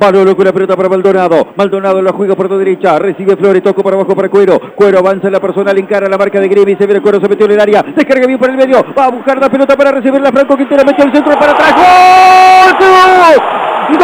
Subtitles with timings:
[0.00, 1.48] Manolo con la pelota para Maldonado.
[1.56, 2.98] Maldonado la juega por la derecha.
[2.98, 4.58] Recibe Flores, toco para abajo para Cuero.
[4.74, 6.74] Cuero avanza en la personal, encara la marca de Grimi.
[6.76, 7.82] Se viene Cuero, se metió en el área.
[7.82, 8.82] Descarga bien por el medio.
[8.98, 10.32] Va a buscar la pelota para recibirla.
[10.32, 11.74] Franco Quintero metió el centro para atrás.
[11.74, 12.78] ¡Gol!
[12.78, 14.00] ¡Gol!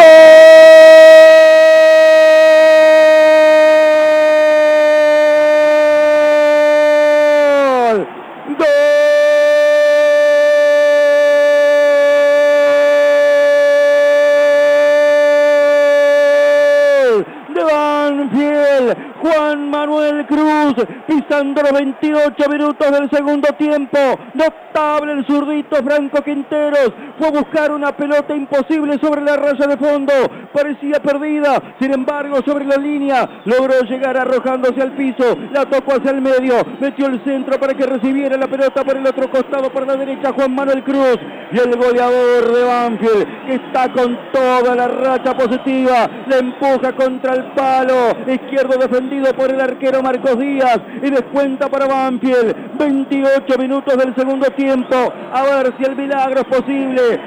[18.17, 20.75] Juan Manuel Cruz
[21.07, 23.99] pisando los 28 minutos del segundo tiempo.
[24.35, 26.93] Notable el zurdito Franco Quinteros.
[27.19, 30.13] Fue a buscar una pelota imposible sobre la raya de fondo.
[30.53, 31.61] Parecía perdida.
[31.79, 35.37] Sin embargo, sobre la línea logró llegar arrojándose al piso.
[35.53, 36.55] La tocó hacia el medio.
[36.81, 40.33] Metió el centro para que recibiera la pelota por el otro costado, por la derecha,
[40.33, 41.19] Juan Manuel Cruz.
[41.53, 47.35] Y el goleador de Banfield, que está con toda la racha positiva, le empuja contra
[47.35, 48.17] el palo.
[48.27, 52.79] Izquierdo defendido por el arquero Marcos Díaz y descuenta para Banfield.
[52.79, 55.13] 28 minutos del segundo tiempo.
[55.33, 57.21] A ver si el milagro es posible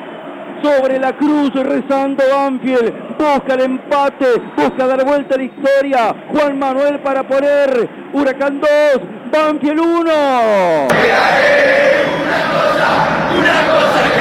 [0.61, 4.25] sobre la cruz rezando Banfield, busca el empate,
[4.57, 8.69] busca dar vuelta a la historia, Juan Manuel para poner Huracán 2,
[9.31, 9.99] Banfield 1.
[9.99, 10.87] Una
[12.51, 12.89] cosa,
[13.37, 14.19] una cosa que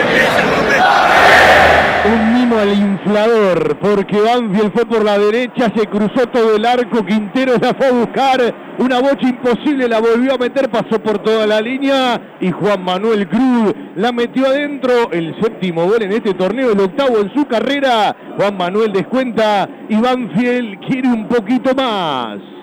[2.08, 2.70] un mimo al
[3.04, 7.86] inflador, porque Banfield fue por la derecha, se cruzó todo el arco, Quintero la fue
[7.86, 12.50] a buscar, una bocha imposible, la volvió a meter, pasó por toda la línea y
[12.50, 17.32] Juan Manuel Cruz la metió adentro, el séptimo gol en este torneo, el octavo en
[17.34, 22.57] su carrera, Juan Manuel descuenta y Banfield quiere un poquito más.